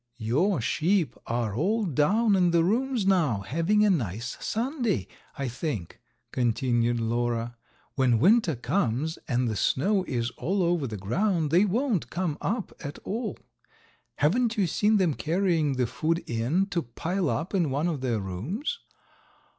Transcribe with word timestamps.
"Your 0.17 0.61
sheep 0.61 1.15
are 1.27 1.53
all 1.53 1.85
down 1.85 2.35
in 2.35 2.49
the 2.49 2.63
rooms 2.63 3.05
now, 3.05 3.41
having 3.41 3.85
a 3.85 3.89
nice 3.91 4.35
Sunday, 4.39 5.05
I 5.37 5.47
think," 5.47 5.99
continued 6.31 6.99
Lora. 6.99 7.55
"When 7.93 8.17
winter 8.17 8.55
comes 8.55 9.19
and 9.27 9.47
the 9.47 9.55
snow 9.55 10.03
is 10.05 10.31
all 10.37 10.63
over 10.63 10.87
the 10.87 10.97
ground 10.97 11.51
they 11.51 11.65
won't 11.65 12.09
come 12.09 12.39
up 12.41 12.71
at 12.83 12.97
all. 13.03 13.37
Haven't 14.15 14.57
you 14.57 14.65
seen 14.65 14.97
them 14.97 15.13
carrying 15.13 15.75
food 15.85 16.23
in 16.25 16.65
to 16.71 16.81
pile 16.81 17.29
up 17.29 17.53
in 17.53 17.69
one 17.69 17.87
of 17.87 18.01
their 18.01 18.19
rooms?" 18.19 18.79